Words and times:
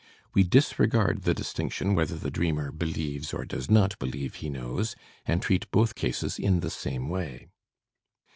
We 0.33 0.41
disregard 0.41 1.25
the 1.25 1.35
distinction 1.35 1.93
whether 1.93 2.15
the 2.15 2.31
dreamer 2.31 2.71
believes 2.71 3.35
or 3.35 3.45
does 3.45 3.69
not 3.69 3.99
believe 3.99 4.33
he 4.41 4.49
knows, 4.49 4.95
and 5.27 5.43
treat 5.43 5.69
both 5.69 5.93
cases 5.93 6.39
in 6.39 6.61
the 6.61 6.71
same 6.71 7.07
way. 7.07 7.49